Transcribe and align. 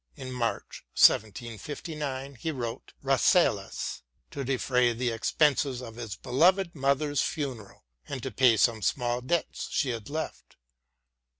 In 0.15 0.31
March 0.31 0.83
1759 0.97 2.33
he 2.33 2.49
wrote" 2.49 2.93
Rasselas" 3.03 4.01
to 4.31 4.43
defray 4.43 4.93
the 4.93 5.11
expenses 5.11 5.79
of 5.79 5.93
his 5.97 6.15
beloved 6.15 6.73
mother's 6.73 7.21
funeral 7.21 7.85
and 8.07 8.23
to 8.23 8.31
pay 8.31 8.57
some 8.57 8.81
small 8.81 9.21
debts 9.21 9.67
she 9.69 9.89
had 9.91 10.09
left. 10.09 10.55